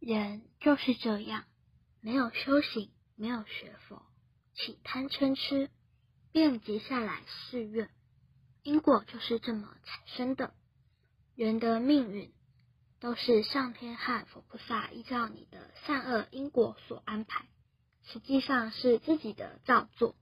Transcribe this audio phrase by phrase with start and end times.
[0.00, 1.44] 人就是这样，
[2.00, 4.06] 没有修行，没有学佛，
[4.54, 5.70] 起贪嗔痴，
[6.32, 7.90] 便结下来誓愿，
[8.62, 10.54] 因果就是这么产生的，
[11.34, 12.32] 人的命运
[13.00, 17.48] 都是上天和佛菩萨依照你的善恶因果所安排，
[18.04, 20.14] 实际上是自己的造作。